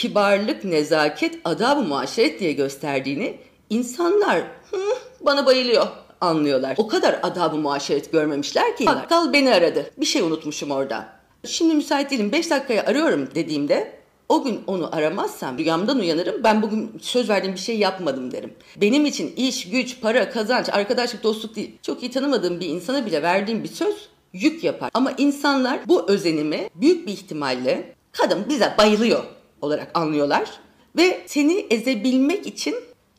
kibarlık, 0.00 0.64
nezaket, 0.64 1.38
adab-ı 1.44 1.82
muaşeret 1.82 2.40
diye 2.40 2.52
gösterdiğini 2.52 3.36
insanlar 3.70 4.38
Hı, 4.70 4.76
bana 5.20 5.46
bayılıyor 5.46 5.86
anlıyorlar. 6.20 6.74
O 6.78 6.88
kadar 6.88 7.20
adab-ı 7.22 7.56
muaşeret 7.56 8.12
görmemişler 8.12 8.76
ki. 8.76 8.86
Bakkal 8.86 9.32
beni 9.32 9.54
aradı. 9.54 9.90
Bir 9.96 10.06
şey 10.06 10.22
unutmuşum 10.22 10.70
orada. 10.70 11.08
Şimdi 11.46 11.74
müsait 11.74 12.10
değilim 12.10 12.32
5 12.32 12.50
dakikaya 12.50 12.86
arıyorum 12.86 13.28
dediğimde 13.34 13.92
o 14.28 14.44
gün 14.44 14.60
onu 14.66 14.96
aramazsam 14.96 15.58
rüyamdan 15.58 15.98
uyanırım. 15.98 16.44
Ben 16.44 16.62
bugün 16.62 16.98
söz 17.00 17.28
verdiğim 17.28 17.54
bir 17.54 17.60
şey 17.60 17.78
yapmadım 17.78 18.32
derim. 18.32 18.52
Benim 18.76 19.06
için 19.06 19.32
iş, 19.36 19.70
güç, 19.70 20.00
para, 20.00 20.30
kazanç, 20.30 20.68
arkadaşlık, 20.68 21.22
dostluk 21.22 21.56
değil. 21.56 21.78
Çok 21.82 22.02
iyi 22.02 22.10
tanımadığım 22.10 22.60
bir 22.60 22.66
insana 22.66 23.06
bile 23.06 23.22
verdiğim 23.22 23.64
bir 23.64 23.68
söz 23.68 24.08
yük 24.32 24.64
yapar. 24.64 24.90
Ama 24.94 25.12
insanlar 25.18 25.80
bu 25.88 26.10
özenimi 26.10 26.70
büyük 26.74 27.06
bir 27.06 27.12
ihtimalle 27.12 27.94
kadın 28.12 28.48
bize 28.48 28.74
bayılıyor 28.78 29.24
olarak 29.62 29.98
anlıyorlar. 29.98 30.50
Ve 30.96 31.22
seni 31.26 31.66
ezebilmek 31.70 32.46
için 32.46 32.74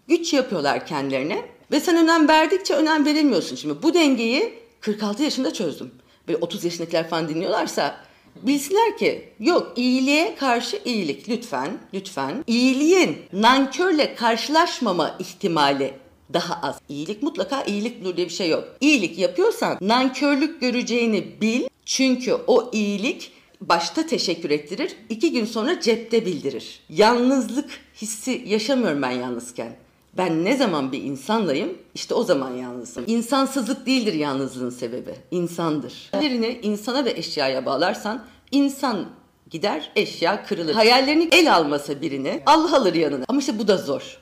güç 0.08 0.34
yapıyorlar 0.34 0.88
kendilerine. 0.88 1.46
Ve 1.72 1.80
sen 1.80 1.98
önem 1.98 2.28
verdikçe 2.28 2.74
önem 2.74 3.06
veremiyorsun. 3.06 3.56
Şimdi 3.56 3.84
bu 3.84 3.94
dengeyi 3.94 4.54
46 4.80 5.24
yaşında 5.24 5.54
çözdüm. 5.54 5.92
Böyle 6.28 6.38
30 6.38 6.64
yaşındakiler 6.64 7.10
falan 7.10 7.30
dinliyorlarsa 7.30 7.98
bilsinler 8.36 8.98
ki 8.98 9.30
yok 9.40 9.74
iyiliğe 9.76 10.36
karşı 10.36 10.80
iyilik 10.86 11.30
lütfen 11.30 11.78
lütfen. 11.94 12.44
İyiliğin 12.48 13.18
nankörle 13.34 14.16
karşılaşmama 14.16 15.16
ihtimali 15.20 15.94
daha 16.34 16.68
az. 16.68 16.80
İyilik 16.90 17.24
mutlaka 17.24 17.64
iyilik 17.64 18.04
diye 18.04 18.28
bir 18.28 18.34
şey 18.34 18.50
yok. 18.50 18.64
İyilik 18.82 19.18
yapıyorsan 19.18 19.78
nankörlük 19.82 20.62
göreceğini 20.62 21.42
bil. 21.42 21.64
Çünkü 21.86 22.38
o 22.48 22.70
iyilik 22.74 23.32
başta 23.62 24.06
teşekkür 24.06 24.50
ettirir, 24.50 24.96
iki 25.10 25.32
gün 25.32 25.46
sonra 25.46 25.82
cepte 25.82 26.26
bildirir. 26.26 26.80
Yalnızlık 26.90 27.70
hissi 28.02 28.44
yaşamıyorum 28.48 29.02
ben 29.02 29.12
yalnızken. 29.12 29.76
Ben 30.18 30.46
ne 30.46 30.58
zaman 30.58 30.92
bir 30.92 31.04
insanlayım 31.04 31.78
işte 31.96 32.14
o 32.14 32.24
zaman 32.24 32.56
yalnızım. 32.56 33.04
İnsansızlık 33.08 33.86
değildir 33.86 34.14
yalnızlığın 34.14 34.70
sebebi. 34.70 35.16
insandır. 35.32 36.10
Hayallerini 36.12 36.60
insana 36.64 37.06
ve 37.06 37.12
eşyaya 37.12 37.66
bağlarsan 37.66 38.26
insan 38.52 39.06
gider 39.50 39.92
eşya 39.96 40.46
kırılır. 40.46 40.74
Hayallerini 40.74 41.30
el 41.32 41.56
almasa 41.56 42.02
birini 42.02 42.42
Allah 42.46 42.78
alır 42.78 42.94
yanına. 42.94 43.26
Ama 43.28 43.40
işte 43.40 43.60
bu 43.60 43.68
da 43.68 43.78
zor. 43.78 44.18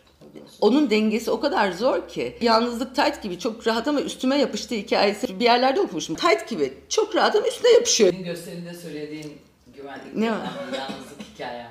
Onun 0.62 0.90
dengesi 0.90 1.32
o 1.32 1.40
kadar 1.40 1.72
zor 1.72 2.08
ki. 2.08 2.38
Yalnızlık 2.42 2.96
tight 2.96 3.24
gibi 3.24 3.40
çok 3.40 3.68
rahat 3.68 3.88
ama 3.88 4.02
üstüme 4.02 4.38
yapıştı 4.38 4.76
hikayesi 4.76 5.40
bir 5.40 5.46
yerlerde 5.46 5.82
okumuşum. 5.82 6.16
Tight 6.16 6.50
gibi 6.50 6.74
çok 6.90 7.16
rahat 7.16 7.36
ama 7.36 7.48
üstüne 7.48 7.72
yapışıyor. 7.72 8.12
Senin 8.14 8.24
gösterinde 8.24 8.74
söylediğin 8.74 9.34
güvenlik 9.76 10.16
Ne 10.16 10.32
var? 10.32 10.38
yalnızlık 10.78 11.20
hikayem 11.36 11.66
vardı. 11.66 11.70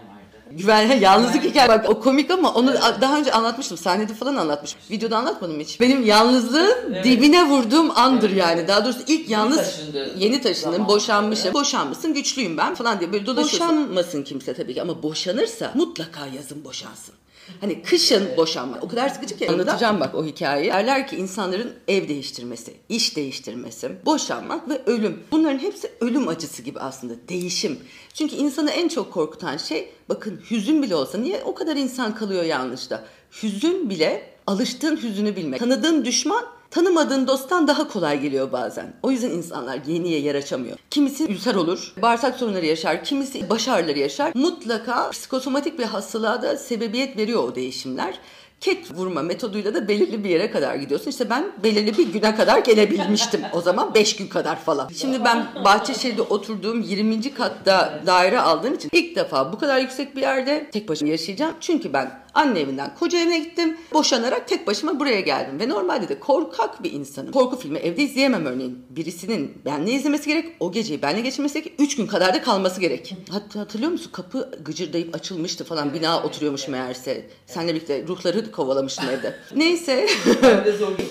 Güven, 0.51 1.01
yalnızlık 1.01 1.45
hikaye. 1.45 1.69
Bak 1.69 1.91
o 1.91 2.01
komik 2.01 2.31
ama 2.31 2.55
onu 2.55 2.75
daha 3.01 3.19
önce 3.19 3.33
anlatmıştım. 3.33 3.79
Sahnede 3.79 4.15
falan 4.15 4.37
anlatmışım. 4.37 4.81
Videoda 4.91 5.17
anlatmadım 5.17 5.61
hiç. 5.61 5.81
Benim 5.81 6.07
yalnızlığın 6.07 6.77
Evet. 6.93 7.05
dibine 7.05 7.45
vurduğum 7.49 7.91
andır 7.99 8.31
yani. 8.31 8.69
Daha 8.69 8.85
doğrusu 8.85 9.01
ilk 9.07 9.31
yalnız 9.31 9.57
taşındı. 9.57 10.11
yeni 10.19 10.41
taşındım, 10.41 10.73
Zaman. 10.73 10.89
boşanmışım. 10.89 11.55
Boşanmışsın, 11.55 12.15
güçlüyüm 12.15 12.57
ben 12.57 12.75
falan 12.75 13.01
diye 13.01 13.13
böyle 13.13 13.27
dolaşıyorsun. 13.27 13.77
Boşanmasın 13.79 14.23
kimse 14.23 14.55
tabii 14.55 14.75
ki 14.75 14.83
ama 14.83 15.03
boşanırsa 15.03 15.71
mutlaka 15.75 16.27
yazın 16.37 16.65
boşansın. 16.65 17.15
Hani 17.61 17.83
kışın 17.83 18.37
boşanma. 18.37 18.79
O 18.83 18.89
kadar 18.89 19.09
sıkıcı 19.09 19.37
ki. 19.37 19.51
Anlatacağım 19.51 20.01
bak 20.01 20.15
o 20.15 20.25
hikayeyi. 20.25 20.73
Derler 20.73 21.09
ki 21.09 21.17
insanların 21.17 21.73
ev 21.89 22.09
değiştirmesi, 22.09 22.75
iş 22.89 23.17
değiştirmesi, 23.17 23.91
boşanmak 24.07 24.69
ve 24.69 24.83
ölüm. 24.87 25.21
Bunların 25.31 25.59
hepsi 25.59 25.91
ölüm 26.01 26.29
acısı 26.29 26.63
gibi 26.63 26.81
aslında. 26.81 27.15
Değişim. 27.29 27.79
Çünkü 28.15 28.37
insanı 28.37 28.71
en 28.71 28.89
çok 28.89 29.13
korkutan 29.13 29.57
şey 29.57 29.89
bakın 30.09 30.41
hüzün 30.51 30.83
bile 30.83 30.95
olsa 30.95 31.19
niye 31.19 31.43
o 31.45 31.55
kadar 31.55 31.77
insan 31.77 32.15
kalıyor 32.15 32.45
yanlışta? 32.45 33.05
Hüzün 33.43 33.91
bile 33.91 34.31
alıştığın 34.47 34.97
hüzünü 34.97 35.37
bilmek. 35.37 35.61
Tanıdığın 35.61 36.05
düşman 36.05 36.45
Tanımadığın 36.71 37.27
dosttan 37.27 37.69
daha 37.69 37.89
kolay 37.89 38.21
geliyor 38.21 38.53
bazen. 38.53 38.93
O 39.03 39.11
yüzden 39.11 39.31
insanlar 39.31 39.79
yeniye 39.87 40.21
yer 40.21 40.35
açamıyor. 40.35 40.77
Kimisi 40.91 41.25
ülser 41.25 41.55
olur, 41.55 41.95
bağırsak 42.03 42.37
sorunları 42.37 42.67
yaşar, 42.67 43.05
kimisi 43.05 43.51
baş 43.51 43.69
ağrıları 43.69 43.99
yaşar. 43.99 44.33
Mutlaka 44.35 45.11
psikosomatik 45.11 45.79
bir 45.79 45.85
hastalığa 45.85 46.43
da 46.43 46.57
sebebiyet 46.57 47.17
veriyor 47.17 47.45
o 47.45 47.55
değişimler. 47.55 48.19
Ket 48.61 48.95
vurma 48.95 49.23
metoduyla 49.23 49.75
da 49.75 49.89
belirli 49.89 50.25
bir 50.25 50.31
yere 50.31 50.51
kadar 50.51 50.75
gidiyorsun. 50.75 51.11
İşte 51.11 51.31
ben 51.31 51.53
belirli 51.65 51.99
bir 51.99 52.13
güne 52.13 52.37
kadar 52.37 52.59
gelebilmiştim 52.59 53.41
o 53.53 53.61
zaman. 53.61 53.95
5 53.95 54.17
gün 54.17 54.27
kadar 54.27 54.61
falan. 54.61 54.89
Şimdi 54.95 55.25
ben 55.25 55.47
Bahçeşehir'de 55.65 56.23
oturduğum 56.23 56.83
20. 56.83 57.35
katta 57.35 58.01
daire 58.07 58.41
aldığım 58.41 58.75
için 58.75 58.91
ilk 58.93 59.17
defa 59.17 59.53
bu 59.53 59.59
kadar 59.59 59.79
yüksek 59.79 60.17
bir 60.17 60.21
yerde 60.23 60.71
tek 60.73 60.89
başıma 60.89 61.11
yaşayacağım. 61.11 61.55
Çünkü 61.61 61.93
ben 61.93 62.21
anne 62.35 62.61
evinden 62.61 62.95
koca 62.95 63.19
evine 63.19 63.39
gittim. 63.39 63.77
Boşanarak 63.93 64.49
tek 64.49 64.67
başıma 64.67 65.01
buraya 65.01 65.21
geldim. 65.21 65.61
Ve 65.61 65.69
normalde 65.69 66.09
de 66.09 66.21
korkak 66.21 66.83
bir 66.83 66.93
insanım. 66.93 67.33
Korku 67.33 67.59
filmi 67.59 67.79
evde 67.79 68.03
izleyemem 68.03 68.47
örneğin. 68.47 68.79
Birisinin 68.91 69.63
benle 69.65 69.91
izlemesi 69.91 70.29
gerek. 70.29 70.57
O 70.61 70.73
geceyi 70.73 71.03
benle 71.03 71.21
geçirmesi 71.21 71.63
gerek. 71.63 71.73
3 71.79 71.97
gün 71.97 72.07
kadar 72.07 72.35
da 72.35 72.43
kalması 72.43 72.81
gerek. 72.81 73.15
Hatta 73.31 73.61
hatırlıyor 73.61 73.93
musun? 73.93 74.11
Kapı 74.13 74.51
gıcırdayıp 74.65 75.15
açılmıştı 75.15 75.65
falan. 75.65 75.95
Bina 75.95 76.23
oturuyormuş 76.23 76.69
meğerse. 76.69 77.27
Seninle 77.47 77.75
birlikte 77.75 78.05
ruhları 78.09 78.53
kovalamıştım 78.53 79.09
evde. 79.11 79.37
Neyse. 79.57 80.07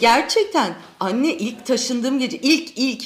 Gerçekten 0.01 0.73
anne 0.99 1.33
ilk 1.33 1.65
taşındığım 1.65 2.19
gece 2.19 2.37
ilk 2.37 2.77
ilk 2.77 3.03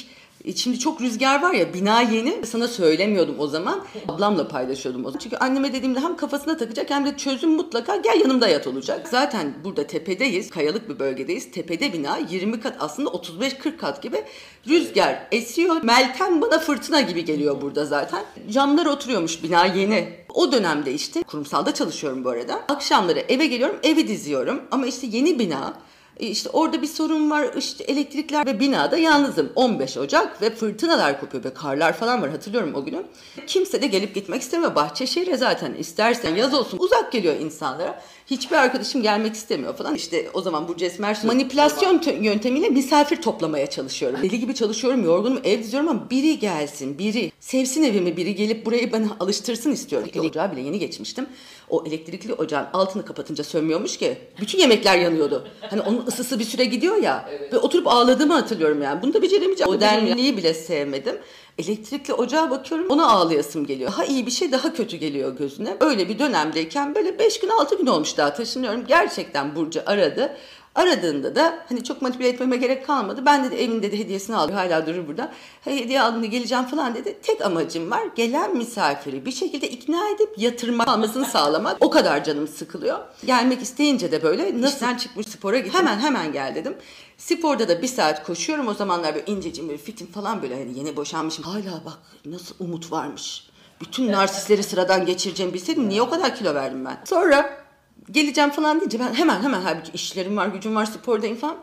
Şimdi 0.56 0.78
çok 0.78 1.00
rüzgar 1.00 1.42
var 1.42 1.54
ya 1.54 1.74
bina 1.74 2.02
yeni 2.02 2.46
sana 2.46 2.68
söylemiyordum 2.68 3.34
o 3.38 3.46
zaman 3.46 3.84
ablamla 4.08 4.48
paylaşıyordum 4.48 5.04
o 5.04 5.08
zaman. 5.10 5.18
Çünkü 5.18 5.36
anneme 5.36 5.72
dediğimde 5.72 6.00
hem 6.00 6.16
kafasına 6.16 6.56
takacak 6.56 6.90
hem 6.90 7.06
de 7.06 7.16
çözüm 7.16 7.50
mutlaka 7.50 7.96
gel 7.96 8.20
yanımda 8.20 8.48
yat 8.48 8.66
olacak. 8.66 9.08
Zaten 9.08 9.54
burada 9.64 9.86
tepedeyiz 9.86 10.50
kayalık 10.50 10.88
bir 10.88 10.98
bölgedeyiz 10.98 11.50
tepede 11.50 11.92
bina 11.92 12.18
20 12.30 12.60
kat 12.60 12.76
aslında 12.80 13.10
35-40 13.10 13.76
kat 13.76 14.02
gibi 14.02 14.24
rüzgar 14.68 15.28
esiyor. 15.32 15.82
Meltem 15.82 16.40
bana 16.40 16.58
fırtına 16.58 17.00
gibi 17.00 17.24
geliyor 17.24 17.60
burada 17.62 17.84
zaten. 17.84 18.24
Camlar 18.50 18.86
oturuyormuş 18.86 19.42
bina 19.42 19.66
yeni. 19.66 20.08
O 20.34 20.52
dönemde 20.52 20.92
işte 20.92 21.22
kurumsalda 21.22 21.74
çalışıyorum 21.74 22.24
bu 22.24 22.30
arada. 22.30 22.54
Akşamları 22.54 23.18
eve 23.18 23.46
geliyorum 23.46 23.76
evi 23.82 24.08
diziyorum 24.08 24.62
ama 24.70 24.86
işte 24.86 25.06
yeni 25.10 25.38
bina 25.38 25.74
e, 25.74 25.91
işte 26.18 26.50
orada 26.52 26.82
bir 26.82 26.86
sorun 26.86 27.30
var 27.30 27.50
işte 27.58 27.84
elektrikler 27.84 28.46
ve 28.46 28.60
binada 28.60 28.96
yalnızım 28.96 29.52
15 29.56 29.96
Ocak 29.96 30.42
ve 30.42 30.50
fırtınalar 30.50 31.20
kopuyor 31.20 31.44
ve 31.44 31.54
karlar 31.54 31.92
falan 31.92 32.22
var 32.22 32.30
hatırlıyorum 32.30 32.74
o 32.74 32.84
günü. 32.84 33.02
Kimse 33.46 33.82
de 33.82 33.86
gelip 33.86 34.14
gitmek 34.14 34.42
istemiyor 34.42 34.74
Bahçeşehir'e 34.74 35.36
zaten 35.36 35.74
istersen 35.74 36.34
yaz 36.34 36.54
olsun 36.54 36.78
uzak 36.78 37.12
geliyor 37.12 37.34
insanlara. 37.40 38.02
Hiçbir 38.26 38.56
arkadaşım 38.56 39.02
gelmek 39.02 39.34
istemiyor 39.34 39.76
falan. 39.76 39.94
İşte 39.94 40.30
o 40.34 40.42
zaman 40.42 40.68
bu 40.68 40.76
Cesmer 40.76 41.18
manipülasyon 41.24 42.02
yöntemiyle 42.20 42.68
misafir 42.68 43.22
toplamaya 43.22 43.70
çalışıyorum. 43.70 44.22
Deli 44.22 44.40
gibi 44.40 44.54
çalışıyorum 44.54 45.04
yorgunum 45.04 45.40
ev 45.44 45.58
diziyorum 45.58 45.88
ama 45.88 46.10
biri 46.10 46.38
gelsin 46.38 46.98
biri 46.98 47.32
sevsin 47.40 47.82
evimi 47.82 48.16
biri 48.16 48.34
gelip 48.34 48.66
burayı 48.66 48.92
bana 48.92 49.06
alıştırsın 49.20 49.72
istiyorum. 49.72 50.08
Elektrikli 50.08 50.28
ocağı 50.28 50.52
bile 50.52 50.60
yeni 50.60 50.78
geçmiştim. 50.78 51.26
O 51.70 51.84
elektrikli 51.86 52.34
ocağın 52.34 52.66
altını 52.72 53.04
kapatınca 53.04 53.44
sönmüyormuş 53.44 53.96
ki. 53.96 54.18
Bütün 54.40 54.58
yemekler 54.58 54.98
yanıyordu. 54.98 55.48
Hani 55.60 55.80
onun 55.80 56.01
ısısı 56.08 56.38
bir 56.38 56.44
süre 56.44 56.64
gidiyor 56.64 56.96
ya. 56.96 57.28
Ve 57.52 57.58
oturup 57.58 57.86
ağladığımı 57.86 58.32
hatırlıyorum 58.34 58.82
yani. 58.82 59.02
Bunu 59.02 59.14
da 59.14 59.22
beceremeyeceğim. 59.22 59.72
Modernliği 59.72 60.36
bile 60.36 60.54
sevmedim. 60.54 61.18
Elektrikli 61.58 62.12
ocağa 62.14 62.50
bakıyorum 62.50 62.86
ona 62.90 63.10
ağlayasım 63.10 63.66
geliyor. 63.66 63.92
Daha 63.92 64.04
iyi 64.04 64.26
bir 64.26 64.30
şey 64.30 64.52
daha 64.52 64.74
kötü 64.74 64.96
geliyor 64.96 65.36
gözüne. 65.36 65.76
Öyle 65.80 66.08
bir 66.08 66.18
dönemdeyken 66.18 66.94
böyle 66.94 67.18
5 67.18 67.40
gün 67.40 67.48
6 67.48 67.78
gün 67.78 67.86
olmuş 67.86 68.16
daha 68.16 68.34
taşınıyorum. 68.34 68.84
Gerçekten 68.86 69.56
Burcu 69.56 69.80
aradı. 69.86 70.36
Aradığında 70.74 71.34
da 71.34 71.58
hani 71.68 71.84
çok 71.84 72.02
manipüle 72.02 72.28
etmeme 72.28 72.56
gerek 72.56 72.86
kalmadı. 72.86 73.22
Ben 73.26 73.50
de 73.50 73.64
evinde 73.64 73.92
de 73.92 73.98
hediyesini 73.98 74.36
aldım. 74.36 74.54
Hala 74.54 74.86
durur 74.86 75.08
burada. 75.08 75.32
Hediye 75.60 76.02
aldım 76.02 76.22
da 76.22 76.26
geleceğim 76.26 76.64
falan 76.64 76.94
dedi. 76.94 77.18
Tek 77.22 77.40
amacım 77.40 77.90
var. 77.90 78.02
Gelen 78.16 78.56
misafiri 78.56 79.26
bir 79.26 79.32
şekilde 79.32 79.68
ikna 79.70 80.08
edip 80.08 80.38
yatırmak 80.38 80.88
almasını 80.88 81.24
sağlamak. 81.24 81.76
O 81.80 81.90
kadar 81.90 82.24
canım 82.24 82.48
sıkılıyor. 82.48 82.98
Gelmek 83.26 83.62
isteyince 83.62 84.12
de 84.12 84.22
böyle 84.22 84.60
nasıl 84.60 84.74
İşten 84.74 84.96
çıkmış 84.96 85.26
spora 85.26 85.58
gittim. 85.58 85.80
Hemen 85.80 85.98
hemen 85.98 86.32
gel 86.32 86.54
dedim. 86.54 86.76
Sporda 87.18 87.68
da 87.68 87.82
bir 87.82 87.88
saat 87.88 88.26
koşuyorum. 88.26 88.68
O 88.68 88.74
zamanlar 88.74 89.14
böyle 89.14 89.26
incecim 89.26 89.68
böyle 89.68 89.78
fitim 89.78 90.06
falan 90.06 90.42
böyle 90.42 90.54
hani 90.54 90.78
yeni 90.78 90.96
boşanmışım. 90.96 91.44
Hala 91.44 91.82
bak 91.84 91.98
nasıl 92.24 92.54
umut 92.58 92.92
varmış. 92.92 93.46
Bütün 93.80 94.12
narsistleri 94.12 94.62
sıradan 94.62 95.06
geçireceğimi 95.06 95.54
bilseydim 95.54 95.88
niye 95.88 96.02
o 96.02 96.10
kadar 96.10 96.36
kilo 96.36 96.54
verdim 96.54 96.84
ben? 96.84 96.98
Sonra 97.04 97.61
geleceğim 98.10 98.50
falan 98.50 98.80
deyince 98.80 98.98
ben 99.00 99.14
hemen 99.14 99.42
hemen 99.42 99.60
halbuki 99.60 99.90
işlerim 99.94 100.36
var, 100.36 100.46
gücüm 100.46 100.76
var, 100.76 100.86
spordayım 100.86 101.36
falan. 101.36 101.56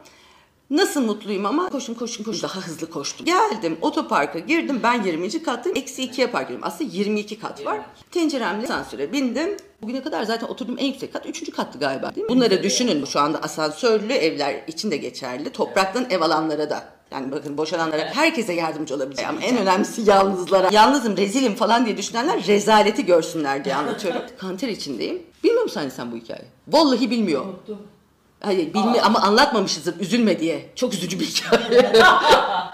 Nasıl 0.69 1.01
mutluyum 1.01 1.45
ama 1.45 1.69
koşun 1.69 1.93
koşun 1.93 2.23
koşun 2.23 2.43
daha 2.43 2.61
hızlı 2.61 2.89
koştum. 2.89 3.25
Geldim 3.25 3.77
otoparka 3.81 4.39
girdim 4.39 4.79
ben 4.83 5.03
20. 5.03 5.43
kattayım. 5.43 5.77
Eksi 5.77 6.03
2'ye 6.03 6.27
park 6.27 6.45
ediyorum. 6.45 6.67
Aslında 6.67 6.91
22 6.91 7.39
kat 7.39 7.65
var. 7.65 7.79
Tenceremle 8.11 8.63
asansöre 8.63 9.13
bindim. 9.13 9.57
Bugüne 9.81 10.03
kadar 10.03 10.23
zaten 10.23 10.47
oturduğum 10.47 10.75
en 10.79 10.85
yüksek 10.85 11.13
kat 11.13 11.25
3. 11.25 11.51
kattı 11.51 11.79
galiba 11.79 12.15
değil 12.15 12.25
mi? 12.25 12.29
Bunları 12.29 12.63
düşünün 12.63 13.05
şu 13.05 13.19
anda 13.19 13.37
asansörlü 13.41 14.13
evler 14.13 14.63
için 14.67 14.91
de 14.91 14.97
geçerli. 14.97 15.49
Topraktan 15.49 16.07
ev 16.09 16.21
alanlara 16.21 16.69
da 16.69 16.98
Yani 17.11 17.31
bakın 17.31 17.57
boşananlara 17.57 18.01
herkese 18.13 18.53
yardımcı 18.53 18.95
olabilir. 18.95 19.23
Ama 19.29 19.41
en 19.41 19.57
önemlisi 19.57 20.09
yalnızlara. 20.09 20.69
Yalnızım, 20.71 21.17
rezilim 21.17 21.55
falan 21.55 21.85
diye 21.85 21.97
düşünenler 21.97 22.47
rezaleti 22.47 23.05
görsünler 23.05 23.65
diye 23.65 23.75
anlatıyorum. 23.75 24.21
Kanter 24.37 24.67
içindeyim. 24.67 25.21
Bilmiyor 25.43 25.63
musun 25.63 25.79
anne 25.79 25.89
sen 25.89 26.11
bu 26.11 26.15
hikayeyi? 26.15 26.47
Vallahi 26.67 27.11
bilmiyor. 27.11 27.45
Unuttum. 27.45 27.77
Hayır 28.41 28.73
bilmi 28.73 29.01
ama 29.01 29.19
anlatmamışızdır 29.19 29.99
üzülme 29.99 30.39
diye. 30.39 30.69
Çok 30.75 30.93
üzücü 30.93 31.19
bir 31.19 31.25
hikaye. 31.25 31.91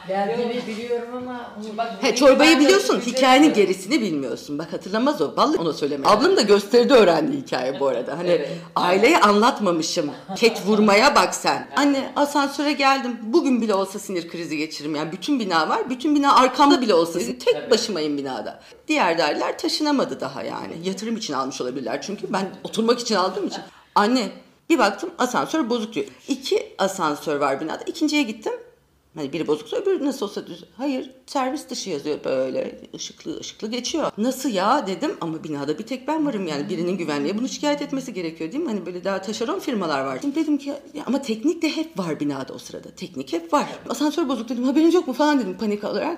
Derdini 0.10 0.62
biliyorum 0.68 1.10
ama 1.18 1.52
bak, 1.78 1.94
He, 2.02 2.16
çorbayı 2.16 2.60
biliyorsun, 2.60 3.02
hikayenin 3.06 3.54
gerisini 3.54 4.02
bilmiyorsun. 4.02 4.60
Bak 4.60 4.74
hatırlamaz 4.74 5.22
o. 5.22 5.34
Vallahi 5.38 5.58
ona 5.58 5.74
söyleme. 5.74 6.08
Ablam 6.08 6.38
da 6.38 6.42
gösteride 6.42 6.94
öğrendi 6.94 7.38
hikaye 7.38 7.80
bu 7.80 7.88
arada. 7.88 8.18
Hani 8.18 8.30
Evet. 8.30 8.50
aileye 8.76 9.20
anlatmamışım. 9.20 10.12
Ket 10.36 10.66
vurmaya 10.66 11.16
bak 11.16 11.36
sen. 11.36 11.68
Anne 11.76 12.14
asansöre 12.16 12.74
geldim. 12.74 13.18
Bugün 13.24 13.62
bile 13.62 13.74
olsa 13.74 14.00
sinir 14.00 14.30
krizi 14.30 14.58
geçiririm. 14.58 14.96
Yani 14.96 15.12
bütün 15.12 15.40
bina 15.40 15.70
var. 15.70 15.90
Bütün 15.90 16.16
bina 16.16 16.36
arkamda 16.36 16.82
bile 16.82 16.94
olsa. 16.94 17.20
Tek 17.20 17.46
Tabii. 17.54 17.72
başımayım 17.72 18.18
binada. 18.18 18.60
Diğer 18.88 19.18
daireler 19.18 19.58
taşınamadı 19.58 20.20
daha 20.20 20.44
yani. 20.44 20.74
Yatırım 20.84 21.18
için 21.18 21.34
almış 21.34 21.62
olabilirler 21.62 22.02
çünkü. 22.02 22.34
Ben 22.34 22.50
oturmak 22.64 23.00
için 23.00 23.16
aldığım 23.16 23.48
için. 23.48 23.62
Anne 23.96 24.30
bir 24.70 24.80
baktım 24.80 25.10
asansör 25.18 25.70
bozuk 25.70 25.94
diyor. 25.94 26.06
İki 26.28 26.76
asansör 26.78 27.40
var 27.40 27.62
binada. 27.62 27.84
İkinciye 27.84 28.24
gittim. 28.24 28.54
Hani 29.16 29.34
biri 29.34 29.48
bozuksa 29.48 29.78
öbürü 29.78 30.06
nasıl 30.06 30.26
olsa 30.26 30.48
düz. 30.48 30.64
Hayır 30.78 31.12
servis 31.26 31.70
dışı 31.70 31.90
yazıyor 31.90 32.24
böyle 32.24 32.82
ışıklı 32.96 33.40
ışıklı 33.40 33.68
geçiyor. 33.68 34.12
Nasıl 34.18 34.50
ya 34.50 34.88
dedim 34.88 35.18
ama 35.22 35.44
binada 35.44 35.80
bir 35.80 35.84
tek 35.84 36.08
ben 36.08 36.26
varım 36.26 36.48
yani 36.48 36.70
birinin 36.70 36.98
güvenliğe 36.98 37.38
bunu 37.38 37.50
şikayet 37.50 37.82
etmesi 37.82 38.14
gerekiyor 38.14 38.52
değil 38.52 38.64
mi? 38.64 38.70
Hani 38.70 38.86
böyle 38.86 39.04
daha 39.04 39.22
taşeron 39.22 39.60
firmalar 39.60 40.06
var. 40.06 40.20
Şimdi 40.22 40.36
dedim 40.36 40.58
ki 40.58 40.74
ya 40.94 41.04
ama 41.08 41.22
teknik 41.22 41.62
de 41.62 41.76
hep 41.76 42.00
var 42.00 42.20
binada 42.20 42.54
o 42.54 42.58
sırada. 42.58 42.92
Teknik 42.96 43.34
hep 43.34 43.54
var. 43.54 43.66
Asansör 43.90 44.30
bozuk 44.30 44.50
dedim 44.50 44.64
haberiniz 44.64 44.94
yok 44.94 45.08
mu 45.08 45.14
falan 45.14 45.40
dedim 45.40 45.58
panik 45.58 45.84
olarak. 45.84 46.18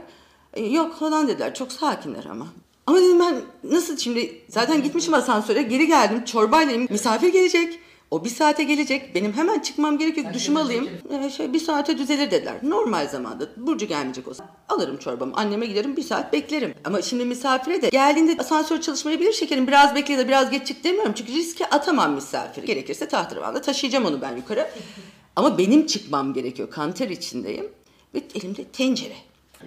E, 0.54 0.66
yok 0.66 1.00
falan 1.00 1.28
dediler 1.28 1.56
çok 1.56 1.72
sakinler 1.72 2.26
ama. 2.26 2.48
Ama 2.88 2.98
dedim 2.98 3.20
ben 3.20 3.42
nasıl 3.64 3.98
şimdi 3.98 4.42
zaten 4.50 4.84
gitmişim 4.84 5.14
asansöre 5.14 5.62
geri 5.62 5.88
geldim 5.88 6.26
çorbayla 6.26 6.78
misafir 6.90 7.34
gelecek. 7.34 7.80
O 8.12 8.24
bir 8.26 8.30
saate 8.30 8.64
gelecek. 8.64 9.16
Benim 9.16 9.34
hemen 9.34 9.60
çıkmam 9.60 9.98
gerekiyor. 9.98 10.26
Sen 10.26 10.34
Duşumu 10.34 10.60
alayım. 10.60 10.90
Ee, 11.12 11.30
şey 11.30 11.54
bir 11.54 11.60
saate 11.60 11.98
düzelir 11.98 12.32
dediler. 12.32 12.56
Normal 12.64 13.08
zamanda 13.08 13.46
Burcu 13.58 13.86
gelmeyecek 13.86 14.28
olsa 14.28 14.46
alırım 14.70 14.98
çorbamı. 14.98 15.34
Anneme 15.36 15.66
giderim 15.66 15.98
bir 15.98 16.04
saat 16.04 16.34
beklerim. 16.34 16.74
Ama 16.86 17.02
şimdi 17.02 17.26
misafire 17.26 17.82
de 17.82 17.90
geldiğinde 17.90 18.36
asansör 18.40 18.82
çalışmayabilir 18.82 19.34
şekerim. 19.34 19.68
Biraz 19.68 19.96
bekle 19.96 20.18
da 20.18 20.28
biraz 20.28 20.52
geç 20.52 20.68
çık 20.68 20.84
demiyorum. 20.84 21.14
Çünkü 21.16 21.34
riske 21.34 21.66
atamam 21.70 22.14
misafiri. 22.14 22.66
Gerekirse 22.66 23.08
tahterevanda 23.08 23.62
taşıyacağım 23.62 24.06
onu 24.06 24.22
ben 24.22 24.36
yukarı. 24.36 24.68
Ama 25.36 25.58
benim 25.58 25.86
çıkmam 25.86 26.34
gerekiyor. 26.34 26.70
Kanter 26.72 27.10
içindeyim. 27.10 27.70
Ve 28.16 28.22
elimde 28.36 28.64
tencere. 28.64 29.16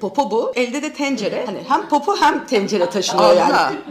Popo 0.00 0.30
bu. 0.30 0.52
Elde 0.54 0.82
de 0.82 0.92
tencere. 0.92 1.46
Hani 1.46 1.58
hem 1.68 1.88
popo 1.88 2.16
hem 2.16 2.46
tencere 2.46 2.90
taşınıyor 2.90 3.36
yani. 3.36 3.76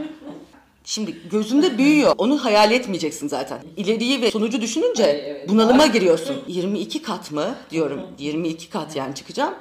Şimdi 0.89 1.29
gözünde 1.31 1.77
büyüyor. 1.77 2.13
Onu 2.17 2.45
hayal 2.45 2.71
etmeyeceksin 2.71 3.27
zaten. 3.27 3.61
İleriyi 3.77 4.21
ve 4.21 4.31
sonucu 4.31 4.61
düşününce 4.61 5.45
bunalıma 5.49 5.85
giriyorsun. 5.85 6.43
22 6.47 7.01
kat 7.01 7.31
mı 7.31 7.55
diyorum. 7.71 8.01
22 8.17 8.69
kat 8.69 8.95
yani 8.95 9.15
çıkacağım. 9.15 9.53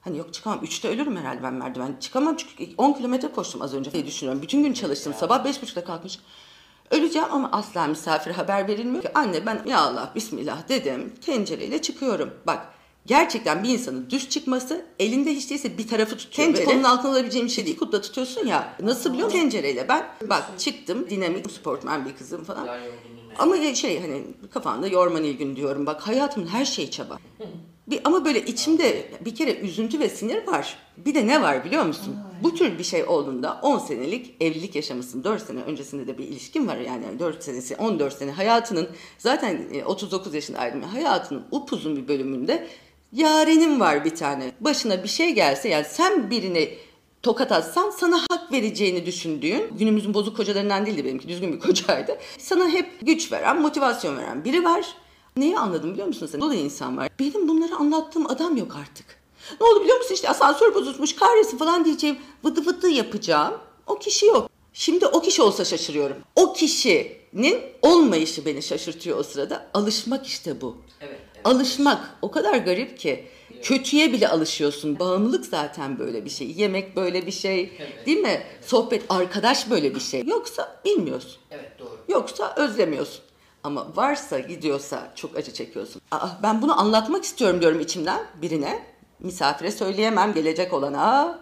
Hani 0.00 0.18
yok 0.18 0.34
çıkamam. 0.34 0.64
3'te 0.64 0.88
ölürüm 0.88 1.16
herhalde 1.16 1.42
ben 1.42 1.54
merdiven. 1.54 1.96
Çıkamam 2.00 2.36
çünkü 2.36 2.74
10 2.78 2.92
kilometre 2.92 3.28
koştum 3.28 3.62
az 3.62 3.74
önce 3.74 3.92
diye 3.92 4.06
düşünüyorum. 4.06 4.42
Bütün 4.42 4.62
gün 4.62 4.72
çalıştım. 4.72 5.14
Sabah 5.18 5.44
5.30'da 5.44 5.84
kalkmış. 5.84 6.18
Öleceğim 6.90 7.28
ama 7.30 7.48
asla 7.52 7.86
misafire 7.86 8.34
haber 8.34 8.68
verilmiyor 8.68 9.02
ki. 9.02 9.08
Anne 9.14 9.46
ben 9.46 9.62
ya 9.66 9.80
Allah 9.80 10.12
bismillah 10.14 10.68
dedim. 10.68 11.12
Tencereyle 11.20 11.82
çıkıyorum. 11.82 12.30
Bak 12.46 12.66
gerçekten 13.06 13.62
bir 13.62 13.68
insanın 13.68 14.10
düz 14.10 14.28
çıkması 14.28 14.84
elinde 14.98 15.30
hiç 15.30 15.50
değilse 15.50 15.78
bir 15.78 15.88
tarafı 15.88 16.16
tutuyor. 16.16 16.48
Tencere 16.48 16.74
onun 16.74 16.82
altına 16.82 17.10
alabileceğim 17.10 17.46
bir 17.46 17.52
şey 17.52 17.66
değil. 17.66 17.78
Kutla 17.78 18.00
tutuyorsun 18.00 18.46
ya. 18.46 18.76
Nasıl 18.80 19.12
biliyor 19.12 19.26
musun? 19.26 19.40
Tencereyle 19.40 19.88
ben 19.88 20.08
bak 20.28 20.44
çıktım 20.58 21.10
dinamik 21.10 21.50
sportman 21.50 22.04
bir 22.04 22.16
kızım 22.16 22.44
falan. 22.44 22.68
Ama 23.38 23.74
şey 23.74 24.00
hani 24.00 24.22
kafanda 24.50 24.86
yorma 24.86 25.18
Nilgün 25.18 25.56
diyorum. 25.56 25.86
Bak 25.86 26.00
hayatımın 26.00 26.46
her 26.46 26.64
şeyi 26.64 26.90
çaba. 26.90 27.18
Bir, 27.86 28.00
ama 28.04 28.24
böyle 28.24 28.44
içimde 28.44 29.10
bir 29.24 29.34
kere 29.34 29.54
üzüntü 29.54 30.00
ve 30.00 30.08
sinir 30.08 30.46
var. 30.46 30.78
Bir 30.96 31.14
de 31.14 31.26
ne 31.26 31.42
var 31.42 31.64
biliyor 31.64 31.84
musun? 31.84 32.16
Bu 32.42 32.54
tür 32.54 32.78
bir 32.78 32.84
şey 32.84 33.04
olduğunda 33.04 33.60
10 33.62 33.78
senelik 33.78 34.34
evlilik 34.40 34.74
yaşamışsın. 34.74 35.24
4 35.24 35.42
sene 35.42 35.62
öncesinde 35.62 36.06
de 36.06 36.18
bir 36.18 36.24
ilişkin 36.24 36.68
var 36.68 36.76
yani 36.76 37.04
4 37.18 37.44
senesi 37.44 37.76
14 37.76 38.12
sene 38.14 38.30
hayatının 38.30 38.88
zaten 39.18 39.62
e, 39.72 39.84
39 39.84 40.34
yaşındaydım. 40.34 40.82
Hayatının 40.82 41.44
upuzun 41.50 41.96
bir 41.96 42.08
bölümünde 42.08 42.68
yarenim 43.12 43.80
var 43.80 44.04
bir 44.04 44.14
tane. 44.14 44.52
Başına 44.60 45.02
bir 45.02 45.08
şey 45.08 45.30
gelse 45.30 45.68
yani 45.68 45.86
sen 45.90 46.30
birini 46.30 46.78
tokat 47.22 47.52
atsan 47.52 47.90
sana 47.90 48.20
hak 48.30 48.52
vereceğini 48.52 49.06
düşündüğün 49.06 49.76
günümüzün 49.78 50.14
bozuk 50.14 50.36
kocalarından 50.36 50.86
değildi 50.86 51.04
benimki 51.04 51.28
düzgün 51.28 51.52
bir 51.52 51.60
kocaydı. 51.66 52.18
Sana 52.38 52.68
hep 52.68 52.90
güç 53.02 53.32
veren, 53.32 53.60
motivasyon 53.60 54.16
veren 54.16 54.44
biri 54.44 54.64
var. 54.64 54.86
Neyi 55.36 55.58
anladım 55.58 55.92
biliyor 55.92 56.06
musun 56.06 56.26
sen? 56.26 56.40
Dolu 56.40 56.54
insan 56.54 56.96
var. 56.96 57.08
Benim 57.20 57.48
bunları 57.48 57.74
anlattığım 57.74 58.30
adam 58.30 58.56
yok 58.56 58.76
artık. 58.80 59.06
Ne 59.60 59.66
oldu 59.66 59.80
biliyor 59.80 59.98
musun 59.98 60.14
işte 60.14 60.28
asansör 60.28 60.74
bozulmuş 60.74 61.16
kahretsin 61.16 61.58
falan 61.58 61.84
diyeceğim. 61.84 62.18
Vıdı 62.44 62.66
vıdı 62.66 62.88
yapacağım. 62.88 63.54
O 63.86 63.98
kişi 63.98 64.26
yok. 64.26 64.50
Şimdi 64.72 65.06
o 65.06 65.20
kişi 65.20 65.42
olsa 65.42 65.64
şaşırıyorum. 65.64 66.16
O 66.36 66.52
kişinin 66.52 67.60
olmayışı 67.82 68.46
beni 68.46 68.62
şaşırtıyor 68.62 69.18
o 69.18 69.22
sırada. 69.22 69.66
Alışmak 69.74 70.26
işte 70.26 70.60
bu. 70.60 70.76
Evet. 71.00 71.20
Alışmak 71.44 72.16
o 72.22 72.30
kadar 72.30 72.56
garip 72.56 72.98
ki. 72.98 73.28
Kötüye 73.62 74.12
bile 74.12 74.28
alışıyorsun. 74.28 74.98
Bağımlılık 74.98 75.46
zaten 75.46 75.98
böyle 75.98 76.24
bir 76.24 76.30
şey. 76.30 76.52
Yemek 76.56 76.96
böyle 76.96 77.26
bir 77.26 77.32
şey. 77.32 77.72
Evet. 77.78 78.06
Değil 78.06 78.18
mi? 78.18 78.42
Sohbet, 78.60 79.02
arkadaş 79.08 79.70
böyle 79.70 79.94
bir 79.94 80.00
şey. 80.00 80.22
Yoksa 80.26 80.80
bilmiyorsun. 80.84 81.40
Evet 81.50 81.78
doğru. 81.78 81.98
Yoksa 82.08 82.54
özlemiyorsun. 82.56 83.20
Ama 83.64 83.96
varsa 83.96 84.38
gidiyorsa 84.38 85.12
çok 85.14 85.36
acı 85.36 85.52
çekiyorsun. 85.52 86.02
Aa, 86.10 86.28
ben 86.42 86.62
bunu 86.62 86.80
anlatmak 86.80 87.24
istiyorum 87.24 87.60
diyorum 87.60 87.80
içimden 87.80 88.20
birine. 88.42 88.82
Misafire 89.20 89.70
söyleyemem 89.70 90.34
gelecek 90.34 90.72
olana. 90.72 91.38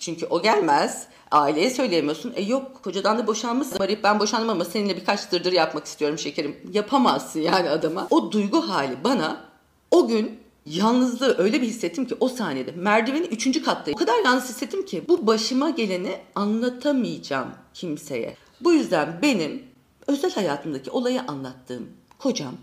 Çünkü 0.00 0.26
o 0.26 0.42
gelmez. 0.42 1.06
Aileye 1.30 1.70
söyleyemiyorsun. 1.70 2.32
E 2.36 2.42
yok 2.42 2.82
kocadan 2.82 3.18
da 3.18 3.26
boşanmışsın. 3.26 3.78
Arayıp 3.78 4.04
ben 4.04 4.20
boşandım 4.20 4.50
ama 4.50 4.64
seninle 4.64 4.96
birkaç 4.96 5.32
dırdır 5.32 5.52
yapmak 5.52 5.86
istiyorum 5.86 6.18
şekerim. 6.18 6.56
Yapamazsın 6.72 7.40
yani 7.40 7.70
adama. 7.70 8.06
O 8.10 8.32
duygu 8.32 8.68
hali 8.68 9.04
bana 9.04 9.40
o 9.90 10.08
gün 10.08 10.38
yalnızlığı 10.66 11.38
öyle 11.38 11.62
bir 11.62 11.66
hissettim 11.66 12.04
ki 12.06 12.16
o 12.20 12.28
saniyede 12.28 12.72
merdivenin 12.72 13.28
üçüncü 13.28 13.62
kattayım. 13.62 13.96
O 13.96 13.98
kadar 13.98 14.24
yalnız 14.24 14.48
hissettim 14.48 14.84
ki 14.86 15.04
bu 15.08 15.26
başıma 15.26 15.70
geleni 15.70 16.16
anlatamayacağım 16.34 17.48
kimseye. 17.74 18.36
Bu 18.60 18.72
yüzden 18.72 19.18
benim 19.22 19.62
özel 20.06 20.34
hayatımdaki 20.34 20.90
olayı 20.90 21.22
anlattığım 21.28 21.88
kocam 22.18 22.54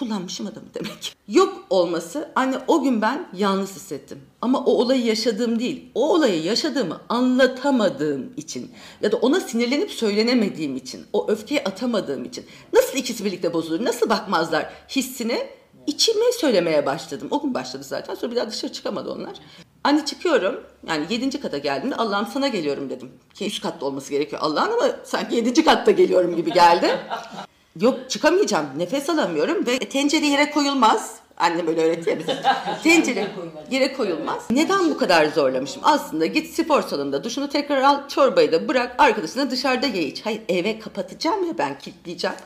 kullanmışım 0.00 0.46
adamı 0.46 0.66
demek. 0.74 1.16
Yok 1.28 1.66
olması 1.70 2.28
anne 2.34 2.58
o 2.68 2.82
gün 2.82 3.02
ben 3.02 3.28
yalnız 3.36 3.74
hissettim. 3.76 4.18
Ama 4.42 4.64
o 4.64 4.70
olayı 4.70 5.04
yaşadığım 5.04 5.58
değil. 5.58 5.90
O 5.94 6.14
olayı 6.14 6.42
yaşadığımı 6.42 7.00
anlatamadığım 7.08 8.32
için 8.36 8.70
ya 9.02 9.12
da 9.12 9.16
ona 9.16 9.40
sinirlenip 9.40 9.90
söylenemediğim 9.90 10.76
için, 10.76 11.06
o 11.12 11.28
öfkeyi 11.30 11.64
atamadığım 11.64 12.24
için 12.24 12.46
nasıl 12.72 12.98
ikisi 12.98 13.24
birlikte 13.24 13.52
bozulur, 13.52 13.84
nasıl 13.84 14.08
bakmazlar 14.08 14.70
hissini 14.88 15.46
içime 15.86 16.32
söylemeye 16.32 16.86
başladım. 16.86 17.28
O 17.30 17.42
gün 17.42 17.54
başladı 17.54 17.84
zaten. 17.84 18.14
Sonra 18.14 18.32
bir 18.32 18.36
daha 18.36 18.50
dışarı 18.50 18.72
çıkamadı 18.72 19.12
onlar. 19.12 19.32
Anne 19.84 20.04
çıkıyorum. 20.04 20.60
Yani 20.86 21.06
yedinci 21.10 21.40
kata 21.40 21.58
geldiğimde 21.58 21.96
Allah'ım 21.96 22.26
sana 22.26 22.48
geliyorum 22.48 22.90
dedim. 22.90 23.10
Ki 23.34 23.46
üst 23.46 23.62
katta 23.62 23.86
olması 23.86 24.10
gerekiyor 24.10 24.42
Allah'ın 24.44 24.72
ama 24.72 24.90
sanki 25.04 25.36
yedinci 25.36 25.64
katta 25.64 25.90
geliyorum 25.90 26.36
gibi 26.36 26.52
geldi. 26.52 26.98
Yok 27.76 28.10
çıkamayacağım. 28.10 28.66
Nefes 28.76 29.10
alamıyorum 29.10 29.66
ve 29.66 29.78
tencere 29.78 30.26
yere 30.26 30.50
koyulmaz. 30.50 31.16
Annem 31.36 31.68
öyle 31.68 31.82
öğretiyor 31.82 32.18
bize. 32.18 32.42
Tencere 32.82 33.28
yere 33.70 33.92
koyulmaz. 33.92 34.42
Neden 34.50 34.90
bu 34.90 34.98
kadar 34.98 35.26
zorlamışım? 35.26 35.82
Aslında 35.84 36.26
git 36.26 36.54
spor 36.54 36.82
salonunda 36.82 37.24
duşunu 37.24 37.48
tekrar 37.48 37.82
al, 37.82 38.08
çorbayı 38.08 38.52
da 38.52 38.68
bırak, 38.68 38.94
arkadaşına 38.98 39.50
dışarıda 39.50 39.86
ye 39.86 40.02
iç. 40.02 40.26
Hayır 40.26 40.40
eve 40.48 40.78
kapatacağım 40.78 41.46
ya 41.46 41.58
ben 41.58 41.78
kilitleyeceğim. 41.78 42.36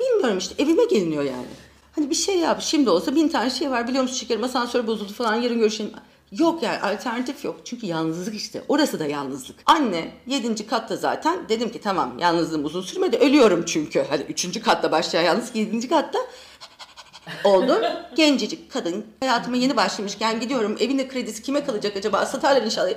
Bilmiyorum 0.00 0.38
işte 0.38 0.62
evime 0.62 0.84
geliniyor 0.84 1.22
yani. 1.22 1.46
Hani 1.92 2.10
bir 2.10 2.14
şey 2.14 2.38
yap 2.38 2.62
şimdi 2.62 2.90
olsa 2.90 3.14
bin 3.14 3.28
tane 3.28 3.50
şey 3.50 3.70
var 3.70 3.88
biliyor 3.88 4.02
musun 4.02 4.16
şekerim 4.16 4.44
asansör 4.44 4.86
bozuldu 4.86 5.12
falan 5.12 5.34
yarın 5.34 5.58
görüşelim. 5.58 5.92
Yok 6.32 6.62
yani 6.62 6.78
alternatif 6.78 7.44
yok. 7.44 7.56
Çünkü 7.64 7.86
yalnızlık 7.86 8.34
işte. 8.34 8.62
Orası 8.68 8.98
da 8.98 9.06
yalnızlık. 9.06 9.56
Anne 9.66 10.12
7. 10.26 10.66
katta 10.66 10.96
zaten 10.96 11.48
dedim 11.48 11.72
ki 11.72 11.80
tamam 11.80 12.18
yalnızlığım 12.18 12.64
uzun 12.64 12.82
sürmedi. 12.82 13.16
Ölüyorum 13.16 13.64
çünkü. 13.64 14.06
Hadi 14.10 14.22
3. 14.22 14.62
katta 14.62 14.92
başlayan 14.92 15.22
yalnız 15.22 15.50
7. 15.54 15.88
katta 15.88 16.18
oldum. 17.44 17.78
Gencecik 18.16 18.72
kadın 18.72 19.06
hayatıma 19.20 19.56
yeni 19.56 19.76
başlamışken 19.76 20.40
gidiyorum. 20.40 20.76
Evinde 20.80 21.08
kredisi 21.08 21.42
kime 21.42 21.64
kalacak 21.64 21.96
acaba? 21.96 22.26
Satarlar 22.26 22.62
inşallah. 22.62 22.90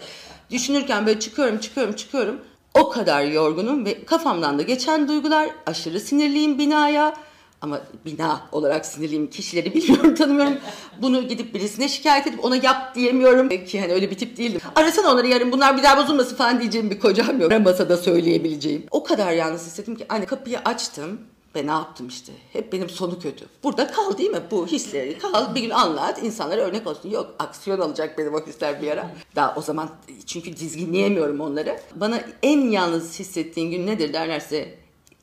Düşünürken 0.51 1.05
böyle 1.05 1.19
çıkıyorum 1.19 1.57
çıkıyorum 1.57 1.95
çıkıyorum. 1.95 2.41
O 2.73 2.89
kadar 2.89 3.23
yorgunum 3.23 3.85
ve 3.85 4.05
kafamdan 4.05 4.59
da 4.59 4.61
geçen 4.61 5.07
duygular 5.07 5.49
aşırı 5.65 5.99
sinirliyim 5.99 6.59
binaya. 6.59 7.15
Ama 7.61 7.81
bina 8.05 8.41
olarak 8.51 8.85
sinirliyim. 8.85 9.29
Kişileri 9.29 9.73
biliyorum, 9.73 10.15
tanımıyorum. 10.15 10.53
Bunu 11.01 11.27
gidip 11.27 11.53
birisine 11.53 11.89
şikayet 11.89 12.27
edip 12.27 12.45
ona 12.45 12.55
yap 12.55 12.95
diyemiyorum. 12.95 13.49
Ki 13.49 13.81
hani 13.81 13.93
öyle 13.93 14.11
bir 14.11 14.17
tip 14.17 14.37
değildim. 14.37 14.61
Arasana 14.75 15.11
onları 15.11 15.27
yarın 15.27 15.51
bunlar 15.51 15.77
bir 15.77 15.83
daha 15.83 15.97
bozulmasın 15.97 16.35
falan 16.35 16.59
diyeceğim 16.59 16.89
bir 16.89 16.99
kocam 16.99 17.41
yok. 17.41 17.51
Masada 17.59 17.97
söyleyebileceğim. 17.97 18.85
O 18.91 19.03
kadar 19.03 19.31
yalnız 19.31 19.65
hissettim 19.65 19.95
ki 19.95 20.05
anne 20.09 20.25
kapıyı 20.25 20.59
açtım. 20.59 21.19
Ve 21.55 21.67
ne 21.67 21.71
yaptım 21.71 22.07
işte? 22.07 22.31
Hep 22.53 22.73
benim 22.73 22.89
sonu 22.89 23.19
kötü. 23.19 23.45
Burada 23.63 23.87
kal 23.87 24.17
değil 24.17 24.29
mi? 24.29 24.41
Bu 24.51 24.67
hisleri 24.67 25.19
kal. 25.19 25.55
Bir 25.55 25.61
gün 25.61 25.69
anlat. 25.69 26.23
insanlara 26.23 26.61
örnek 26.61 26.87
olsun. 26.87 27.09
Yok 27.09 27.35
aksiyon 27.39 27.79
alacak 27.79 28.17
benim 28.17 28.33
o 28.33 28.45
hisler 28.45 28.81
bir 28.81 28.91
ara. 28.91 29.11
Daha 29.35 29.55
o 29.55 29.61
zaman 29.61 29.89
çünkü 30.25 30.57
dizginleyemiyorum 30.57 31.39
onları. 31.39 31.79
Bana 31.95 32.21
en 32.43 32.59
yalnız 32.59 33.19
hissettiğin 33.19 33.71
gün 33.71 33.87
nedir 33.87 34.13
derlerse 34.13 34.75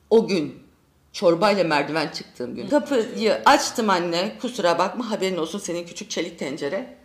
o 0.09 0.27
gün 0.27 0.66
çorbayla 1.17 1.63
merdiven 1.63 2.07
çıktığım 2.07 2.55
gün. 2.55 2.67
Kapıyı 2.67 3.41
açtım 3.45 3.89
anne. 3.89 4.37
Kusura 4.41 4.79
bakma 4.79 5.11
haberin 5.11 5.37
olsun 5.37 5.59
senin 5.59 5.85
küçük 5.85 6.09
çelik 6.09 6.39
tencere. 6.39 6.97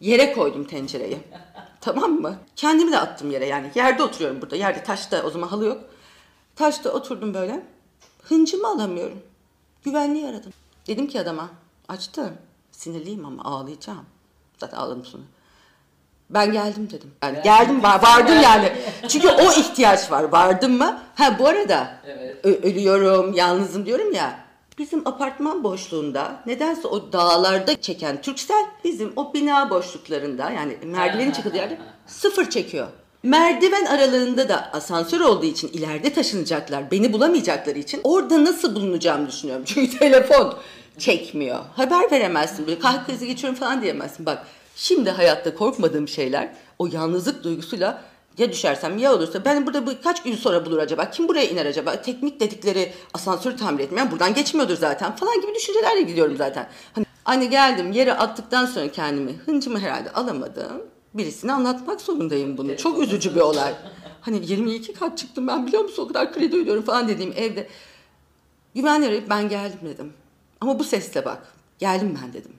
Yere 0.00 0.32
koydum 0.32 0.64
tencereyi. 0.64 1.18
tamam 1.80 2.10
mı? 2.10 2.38
Kendimi 2.56 2.92
de 2.92 2.98
attım 2.98 3.30
yere 3.30 3.46
yani. 3.46 3.70
Yerde 3.74 4.02
oturuyorum 4.02 4.42
burada. 4.42 4.56
Yerde 4.56 4.82
taşta 4.82 5.22
o 5.22 5.30
zaman 5.30 5.48
halı 5.48 5.64
yok. 5.64 5.84
Taşta 6.56 6.90
oturdum 6.90 7.34
böyle. 7.34 7.66
Hıncımı 8.22 8.68
alamıyorum. 8.68 9.22
Güvenliği 9.84 10.26
aradım. 10.26 10.52
Dedim 10.86 11.06
ki 11.06 11.20
adama 11.20 11.50
açtım. 11.88 12.32
Sinirliyim 12.72 13.24
ama 13.24 13.44
ağlayacağım. 13.44 14.06
Zaten 14.58 14.76
ağladım 14.76 15.04
sonra. 15.04 15.22
Ben 16.30 16.52
geldim 16.52 16.88
dedim. 16.92 17.10
Yani 17.22 17.38
geldim 17.44 17.82
var, 17.82 18.02
vardım 18.02 18.34
yani. 18.42 18.72
Çünkü 19.08 19.28
o 19.28 19.52
ihtiyaç 19.52 20.10
var. 20.10 20.22
Vardım 20.22 20.72
mı? 20.78 20.98
Ha 21.14 21.38
bu 21.38 21.46
arada 21.46 21.88
Evet. 22.06 22.44
ölüyorum, 22.64 23.32
yalnızım 23.34 23.86
diyorum 23.86 24.12
ya. 24.12 24.44
Bizim 24.78 25.08
apartman 25.08 25.64
boşluğunda 25.64 26.32
nedense 26.46 26.88
o 26.88 27.12
dağlarda 27.12 27.80
çeken 27.80 28.22
Türksel 28.22 28.64
bizim 28.84 29.12
o 29.16 29.34
bina 29.34 29.70
boşluklarında 29.70 30.50
yani 30.50 30.76
merdivenin 30.84 31.32
çıkıldığı 31.32 31.56
yerde 31.56 31.78
sıfır 32.06 32.50
çekiyor. 32.50 32.86
Merdiven 33.22 33.84
aralığında 33.84 34.48
da 34.48 34.70
asansör 34.72 35.20
olduğu 35.20 35.46
için 35.46 35.68
ileride 35.68 36.12
taşınacaklar. 36.12 36.90
Beni 36.90 37.12
bulamayacakları 37.12 37.78
için 37.78 38.00
orada 38.04 38.44
nasıl 38.44 38.74
bulunacağımı 38.74 39.28
düşünüyorum. 39.28 39.64
Çünkü 39.68 39.98
telefon 39.98 40.54
çekmiyor. 40.98 41.58
Haber 41.76 42.10
veremezsin. 42.10 42.66
Böyle 42.66 42.80
krizi 43.06 43.26
geçiyorum 43.26 43.58
falan 43.58 43.82
diyemezsin. 43.82 44.26
Bak 44.26 44.46
şimdi 44.76 45.10
hayatta 45.10 45.54
korkmadığım 45.54 46.08
şeyler 46.08 46.54
o 46.78 46.86
yalnızlık 46.86 47.44
duygusuyla 47.44 48.04
ya 48.38 48.52
düşersem 48.52 48.98
ya 48.98 49.14
olursa 49.14 49.44
ben 49.44 49.66
burada 49.66 49.86
bu 49.86 49.90
kaç 50.04 50.22
gün 50.22 50.36
sonra 50.36 50.66
bulur 50.66 50.78
acaba? 50.78 51.10
Kim 51.10 51.28
buraya 51.28 51.48
iner 51.48 51.66
acaba? 51.66 52.02
Teknik 52.02 52.40
dedikleri 52.40 52.92
asansörü 53.14 53.56
tamir 53.56 53.84
etmeyen 53.84 54.10
buradan 54.10 54.34
geçmiyordur 54.34 54.76
zaten 54.76 55.16
falan 55.16 55.40
gibi 55.40 55.54
düşüncelerle 55.54 56.02
gidiyorum 56.02 56.36
zaten. 56.36 56.68
Hani 56.92 57.06
anne 57.24 57.46
geldim 57.46 57.92
yere 57.92 58.14
attıktan 58.14 58.66
sonra 58.66 58.92
kendimi 58.92 59.32
hıncımı 59.32 59.80
herhalde 59.80 60.12
alamadım. 60.12 60.82
Birisine 61.14 61.52
anlatmak 61.52 62.00
zorundayım 62.00 62.58
bunu. 62.58 62.76
Çok 62.76 63.02
üzücü 63.02 63.34
bir 63.34 63.40
olay. 63.40 63.74
Hani 64.20 64.50
22 64.50 64.92
kat 64.92 65.18
çıktım 65.18 65.46
ben 65.46 65.66
biliyor 65.66 65.82
musun 65.82 66.02
o 66.02 66.08
kadar 66.08 66.32
kredi 66.32 66.56
ödüyorum 66.56 66.82
falan 66.82 67.08
dediğim 67.08 67.32
evde. 67.36 67.68
Güvenli 68.74 69.06
arayıp 69.06 69.30
ben 69.30 69.48
geldim 69.48 69.78
dedim. 69.84 70.12
Ama 70.60 70.78
bu 70.78 70.84
sesle 70.84 71.24
bak. 71.24 71.54
Geldim 71.78 72.18
ben 72.22 72.32
dedim. 72.32 72.52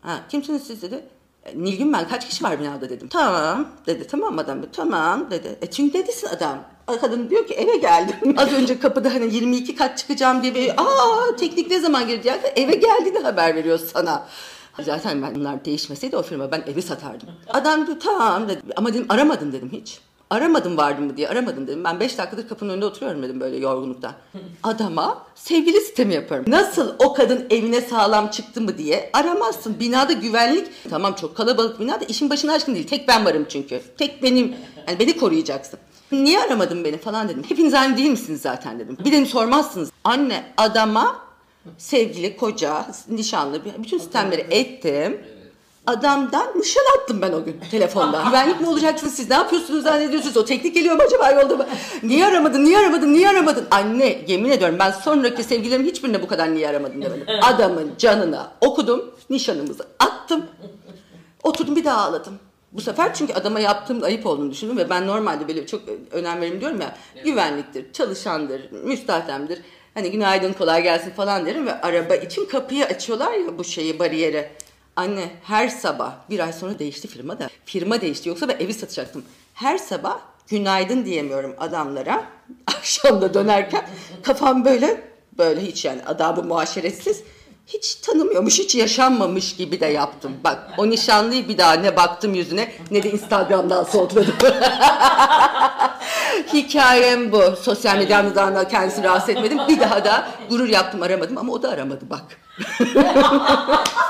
Ha, 0.00 0.20
kimsiniz 0.28 0.66
siz 0.66 0.82
dedi. 0.82 1.04
"E, 1.54 1.62
Nilgün 1.64 1.92
ben 1.92 2.08
kaç 2.08 2.28
kişi 2.28 2.44
var 2.44 2.60
binada 2.60 2.90
dedim. 2.90 3.08
Tamam 3.08 3.68
dedi 3.86 4.06
tamam 4.06 4.38
adam 4.38 4.58
tamam 4.72 5.30
dedi. 5.30 5.58
E 5.62 5.70
çünkü 5.70 5.98
nedesin 5.98 6.26
adam. 6.28 6.58
Kadın 7.00 7.30
diyor 7.30 7.46
ki 7.46 7.54
eve 7.54 7.76
geldim. 7.76 8.16
Az 8.36 8.52
önce 8.52 8.78
kapıda 8.80 9.14
hani 9.14 9.34
22 9.34 9.76
kat 9.76 9.98
çıkacağım 9.98 10.42
diye 10.42 10.54
bir 10.54 10.70
aa 10.76 11.36
teknik 11.36 11.70
ne 11.70 11.80
zaman 11.80 12.06
gelecek? 12.08 12.34
Eve 12.56 12.74
geldiğini 12.74 13.18
haber 13.18 13.54
veriyor 13.54 13.78
sana. 13.92 14.26
Zaten 14.82 15.22
ben 15.22 15.34
bunlar 15.34 15.64
değişmeseydi 15.64 16.16
o 16.16 16.22
firma 16.22 16.52
ben 16.52 16.62
evi 16.72 16.82
satardım. 16.82 17.28
Adam 17.48 17.86
diyor 17.86 18.00
tamam 18.00 18.48
dedi. 18.48 18.60
Ama 18.76 18.92
dedim 18.94 19.06
aramadın 19.08 19.52
dedim 19.52 19.70
hiç. 19.72 20.00
Aramadım 20.30 20.76
vardım 20.76 21.04
mı 21.04 21.16
diye 21.16 21.28
aramadım 21.28 21.66
dedim. 21.66 21.84
Ben 21.84 22.00
5 22.00 22.18
dakikadır 22.18 22.48
kapının 22.48 22.70
önünde 22.72 22.86
oturuyorum 22.86 23.22
dedim 23.22 23.40
böyle 23.40 23.56
yorgunluktan. 23.56 24.12
Adama 24.62 25.26
sevgili 25.34 25.80
sistemi 25.80 26.14
yaparım. 26.14 26.44
Nasıl 26.48 26.94
o 26.98 27.14
kadın 27.14 27.46
evine 27.50 27.80
sağlam 27.80 28.28
çıktı 28.30 28.60
mı 28.60 28.78
diye 28.78 29.10
aramazsın. 29.12 29.80
Binada 29.80 30.12
güvenlik 30.12 30.66
tamam 30.90 31.14
çok 31.14 31.36
kalabalık 31.36 31.80
binada 31.80 32.04
işin 32.04 32.30
başına 32.30 32.52
aşkın 32.52 32.74
değil. 32.74 32.86
Tek 32.86 33.08
ben 33.08 33.24
varım 33.24 33.46
çünkü. 33.48 33.80
Tek 33.98 34.22
benim 34.22 34.54
yani 34.88 34.98
beni 34.98 35.16
koruyacaksın. 35.16 35.78
Niye 36.12 36.40
aramadın 36.40 36.84
beni 36.84 36.98
falan 36.98 37.28
dedim. 37.28 37.42
Hepiniz 37.48 37.74
aynı 37.74 37.96
değil 37.96 38.10
misiniz 38.10 38.40
zaten 38.40 38.78
dedim. 38.78 38.96
Bir 39.04 39.12
de 39.12 39.26
sormazsınız. 39.26 39.90
Anne 40.04 40.44
adama 40.56 41.18
sevgili, 41.78 42.36
koca, 42.36 42.86
nişanlı 43.08 43.60
bütün 43.78 43.98
sistemleri 43.98 44.46
ettim. 44.50 45.20
Adamdan 45.88 46.48
nişan 46.56 46.82
attım 46.96 47.22
ben 47.22 47.32
o 47.32 47.44
gün 47.44 47.60
telefonda. 47.70 48.22
Güvenlik 48.26 48.60
mi 48.60 48.68
olacaksınız 48.68 49.14
siz? 49.14 49.30
Ne 49.30 49.36
yapıyorsunuz 49.36 49.82
zannediyorsunuz? 49.82 50.36
O 50.36 50.44
teknik 50.44 50.74
geliyor 50.74 50.96
mu 50.96 51.02
acaba 51.06 51.30
yolda 51.30 51.56
mı? 51.56 51.66
Niye 52.02 52.26
aramadın? 52.26 52.64
Niye 52.64 52.78
aramadın? 52.78 53.12
Niye 53.12 53.28
aramadın? 53.28 53.66
Anne 53.70 54.24
yemin 54.28 54.50
ediyorum 54.50 54.76
ben 54.78 54.90
sonraki 54.90 55.44
sevgililerim 55.44 55.86
hiçbirine 55.86 56.22
bu 56.22 56.26
kadar 56.26 56.54
niye 56.54 56.68
aramadın 56.68 57.02
demedim. 57.02 57.26
Adamın 57.42 57.90
canına 57.98 58.52
okudum. 58.60 59.10
Nişanımızı 59.30 59.86
attım. 59.98 60.46
Oturdum 61.42 61.76
bir 61.76 61.84
daha 61.84 62.00
ağladım. 62.00 62.38
Bu 62.72 62.80
sefer 62.80 63.14
çünkü 63.14 63.32
adama 63.32 63.60
yaptığım 63.60 64.02
ayıp 64.02 64.26
olduğunu 64.26 64.50
düşündüm 64.50 64.76
ve 64.76 64.90
ben 64.90 65.06
normalde 65.06 65.48
böyle 65.48 65.66
çok 65.66 65.82
önem 66.10 66.40
veririm 66.40 66.60
diyorum 66.60 66.80
ya. 66.80 66.96
Güvenliktir, 67.24 67.92
çalışandır, 67.92 68.72
müstahdemdir. 68.72 69.58
Hani 69.94 70.10
günaydın 70.10 70.52
kolay 70.52 70.82
gelsin 70.82 71.10
falan 71.10 71.46
derim 71.46 71.66
ve 71.66 71.80
araba 71.80 72.14
için 72.14 72.44
kapıyı 72.44 72.84
açıyorlar 72.84 73.32
ya 73.32 73.58
bu 73.58 73.64
şeyi 73.64 73.98
bariyeri. 73.98 74.50
Anne 74.98 75.30
her 75.42 75.68
sabah 75.68 76.12
bir 76.30 76.40
ay 76.40 76.52
sonra 76.52 76.78
değişti 76.78 77.08
firma 77.08 77.38
da. 77.38 77.48
Firma 77.64 78.00
değişti 78.00 78.28
yoksa 78.28 78.48
ben 78.48 78.56
evi 78.60 78.74
satacaktım. 78.74 79.24
Her 79.54 79.78
sabah 79.78 80.18
günaydın 80.48 81.04
diyemiyorum 81.04 81.54
adamlara. 81.58 82.24
Akşamda 82.66 83.34
dönerken 83.34 83.88
kafam 84.22 84.64
böyle 84.64 85.00
böyle 85.38 85.60
hiç 85.60 85.84
yani 85.84 86.04
adabı 86.06 86.42
muaşeretsiz. 86.42 87.22
Hiç 87.66 87.94
tanımıyormuş, 87.94 88.58
hiç 88.58 88.74
yaşanmamış 88.74 89.56
gibi 89.56 89.80
de 89.80 89.86
yaptım. 89.86 90.32
Bak 90.44 90.70
o 90.78 90.90
nişanlıyı 90.90 91.48
bir 91.48 91.58
daha 91.58 91.72
ne 91.72 91.96
baktım 91.96 92.34
yüzüne 92.34 92.72
ne 92.90 93.02
de 93.02 93.10
Instagram'dan 93.10 93.84
soğutladım. 93.84 94.34
Hikayem 96.52 97.32
bu. 97.32 97.56
Sosyal 97.62 97.96
medyamdan 97.96 98.54
da 98.54 98.68
kendisini 98.68 99.04
rahatsız 99.04 99.28
etmedim. 99.28 99.58
Bir 99.68 99.80
daha 99.80 100.04
da 100.04 100.28
gurur 100.50 100.68
yaptım 100.68 101.02
aramadım 101.02 101.38
ama 101.38 101.52
o 101.52 101.62
da 101.62 101.70
aramadı 101.70 102.10
bak. 102.10 102.24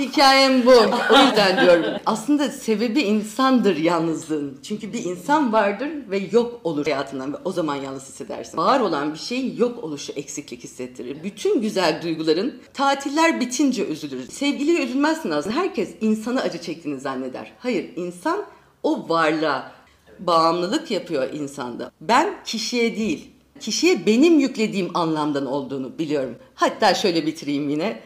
Hikayem 0.00 0.66
bu. 0.66 0.70
O 1.14 1.18
yüzden 1.26 1.64
diyorum. 1.64 1.84
Aslında 2.06 2.48
sebebi 2.48 3.00
insandır 3.00 3.76
yalnızlığın. 3.76 4.58
Çünkü 4.62 4.92
bir 4.92 5.04
insan 5.04 5.52
vardır 5.52 5.88
ve 6.10 6.18
yok 6.32 6.60
olur 6.64 6.84
hayatından 6.84 7.32
ve 7.32 7.36
o 7.44 7.52
zaman 7.52 7.74
yalnız 7.76 8.08
hissedersin. 8.08 8.58
Var 8.58 8.80
olan 8.80 9.14
bir 9.14 9.18
şeyin 9.18 9.56
yok 9.56 9.84
oluşu 9.84 10.12
eksiklik 10.12 10.64
hissettirir. 10.64 11.22
Bütün 11.24 11.60
güzel 11.60 12.02
duyguların 12.02 12.60
tatiller 12.74 13.40
bitince 13.40 13.86
üzülür. 13.86 14.28
Sevgiliye 14.28 14.84
üzülmezsin 14.84 15.30
aslında. 15.30 15.56
Herkes 15.56 15.90
insanı 16.00 16.40
acı 16.40 16.60
çektiğini 16.60 17.00
zanneder. 17.00 17.52
Hayır, 17.58 17.90
insan 17.96 18.44
o 18.82 19.08
varlığa 19.08 19.72
bağımlılık 20.18 20.90
yapıyor 20.90 21.32
insanda. 21.32 21.90
Ben 22.00 22.34
kişiye 22.44 22.96
değil, 22.96 23.30
kişiye 23.60 24.06
benim 24.06 24.40
yüklediğim 24.40 24.96
anlamdan 24.96 25.46
olduğunu 25.46 25.98
biliyorum. 25.98 26.36
Hatta 26.54 26.94
şöyle 26.94 27.26
bitireyim 27.26 27.68
yine. 27.68 28.00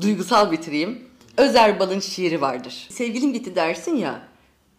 Duygusal 0.00 0.52
bitireyim. 0.52 1.05
Özer 1.36 1.80
Bal'ın 1.80 2.00
şiiri 2.00 2.40
vardır. 2.40 2.86
Sevgilin 2.90 3.32
gitti 3.32 3.54
dersin 3.54 3.96
ya. 3.96 4.22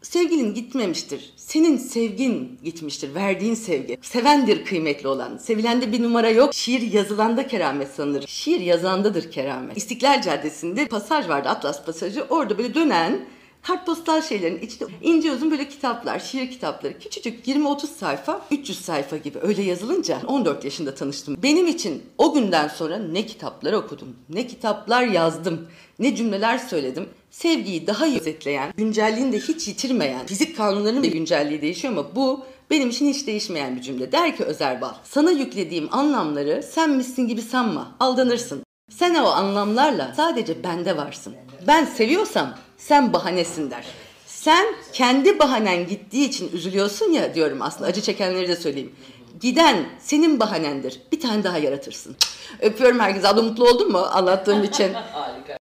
Sevgilin 0.01 0.53
gitmemiştir. 0.53 1.33
Senin 1.35 1.77
sevgin 1.77 2.59
gitmiştir. 2.63 3.15
Verdiğin 3.15 3.53
sevgi. 3.53 3.97
Sevendir 4.01 4.65
kıymetli 4.65 5.07
olan. 5.07 5.37
Sevilende 5.37 5.91
bir 5.91 6.03
numara 6.03 6.29
yok. 6.29 6.53
Şiir 6.53 6.81
yazılanda 6.81 7.47
keramet 7.47 7.91
sanılır. 7.91 8.27
Şiir 8.27 8.59
yazandadır 8.59 9.31
keramet. 9.31 9.77
İstiklal 9.77 10.21
Caddesi'nde 10.21 10.87
pasaj 10.87 11.29
vardı. 11.29 11.49
Atlas 11.49 11.85
pasajı. 11.85 12.25
Orada 12.29 12.57
böyle 12.57 12.73
dönen 12.73 13.25
kartpostal 13.67 14.21
şeylerin 14.21 14.61
içinde 14.61 14.85
ince 15.01 15.31
uzun 15.31 15.51
böyle 15.51 15.69
kitaplar, 15.69 16.19
şiir 16.19 16.51
kitapları. 16.51 16.99
Küçücük 16.99 17.47
20-30 17.47 17.85
sayfa, 17.85 18.41
300 18.51 18.81
sayfa 18.81 19.17
gibi 19.17 19.39
öyle 19.41 19.61
yazılınca 19.61 20.21
14 20.27 20.65
yaşında 20.65 20.95
tanıştım. 20.95 21.37
Benim 21.43 21.67
için 21.67 22.03
o 22.17 22.33
günden 22.33 22.67
sonra 22.67 22.97
ne 22.97 23.25
kitaplar 23.25 23.73
okudum, 23.73 24.15
ne 24.29 24.47
kitaplar 24.47 25.03
yazdım, 25.03 25.67
ne 25.99 26.15
cümleler 26.15 26.57
söyledim. 26.57 27.09
Sevgiyi 27.31 27.87
daha 27.87 28.07
iyi 28.07 28.19
özetleyen, 28.19 28.73
güncelliğini 28.77 29.31
de 29.31 29.39
hiç 29.39 29.67
yitirmeyen, 29.67 30.25
fizik 30.25 30.57
kanunlarının 30.57 31.03
da 31.03 31.07
güncelliği 31.07 31.61
değişiyor 31.61 31.93
ama 31.93 32.15
bu 32.15 32.45
benim 32.69 32.89
için 32.89 33.13
hiç 33.13 33.27
değişmeyen 33.27 33.75
bir 33.75 33.81
cümle. 33.81 34.11
Der 34.11 34.37
ki 34.37 34.43
Özerbal, 34.43 34.93
sana 35.03 35.31
yüklediğim 35.31 35.89
anlamları 35.91 36.63
sen 36.73 36.89
misin 36.89 37.27
gibi 37.27 37.41
sanma, 37.41 37.95
aldanırsın. 37.99 38.63
Sen 38.89 39.15
o 39.15 39.27
anlamlarla 39.27 40.13
sadece 40.17 40.63
bende 40.63 40.97
varsın. 40.97 41.33
Ben 41.67 41.85
seviyorsam 41.85 42.53
sen 42.77 43.13
bahanesin 43.13 43.71
der. 43.71 43.85
Sen 44.25 44.65
kendi 44.93 45.39
bahanen 45.39 45.87
gittiği 45.87 46.25
için 46.29 46.51
üzülüyorsun 46.51 47.11
ya 47.11 47.35
diyorum 47.35 47.61
aslında 47.61 47.89
acı 47.89 48.01
çekenleri 48.01 48.47
de 48.47 48.55
söyleyeyim. 48.55 48.95
giden 49.41 49.85
senin 49.99 50.39
bahanendir. 50.39 51.01
Bir 51.11 51.19
tane 51.19 51.43
daha 51.43 51.57
yaratırsın. 51.57 52.15
Öpüyorum 52.61 52.99
herkese. 52.99 53.27
Abla 53.27 53.41
mutlu 53.41 53.69
oldun 53.69 53.91
mu 53.91 53.97
anlattığım 54.11 54.63
için? 54.63 54.93
Harika. 55.13 55.53